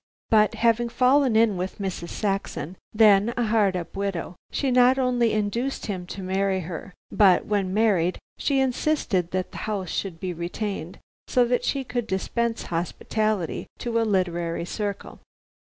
[0.31, 2.09] But having fallen in with Mrs.
[2.09, 7.45] Saxon, then a hard up widow, she not only induced him to marry her, but,
[7.45, 12.63] when married, she insisted that the house should be retained, so that she could dispense
[12.63, 15.19] hospitality to a literary circle.